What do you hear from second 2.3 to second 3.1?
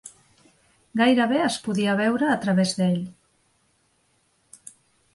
a través d'ell.